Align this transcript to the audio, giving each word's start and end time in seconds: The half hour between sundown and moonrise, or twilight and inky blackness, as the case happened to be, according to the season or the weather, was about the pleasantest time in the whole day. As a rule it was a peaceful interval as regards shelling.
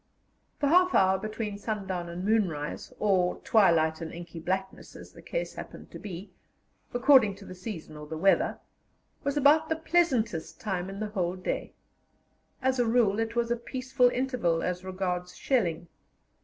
The 0.59 0.67
half 0.67 0.95
hour 0.95 1.19
between 1.19 1.59
sundown 1.59 2.09
and 2.09 2.25
moonrise, 2.25 2.91
or 2.97 3.37
twilight 3.41 4.01
and 4.01 4.11
inky 4.11 4.39
blackness, 4.39 4.95
as 4.95 5.11
the 5.11 5.21
case 5.21 5.53
happened 5.53 5.91
to 5.91 5.99
be, 5.99 6.31
according 6.91 7.35
to 7.35 7.45
the 7.45 7.53
season 7.53 7.95
or 7.95 8.07
the 8.07 8.17
weather, 8.17 8.59
was 9.23 9.37
about 9.37 9.69
the 9.69 9.75
pleasantest 9.75 10.59
time 10.59 10.89
in 10.89 10.99
the 10.99 11.09
whole 11.09 11.35
day. 11.35 11.73
As 12.63 12.79
a 12.79 12.87
rule 12.87 13.19
it 13.19 13.35
was 13.35 13.51
a 13.51 13.55
peaceful 13.55 14.09
interval 14.09 14.63
as 14.63 14.83
regards 14.83 15.35
shelling. 15.37 15.87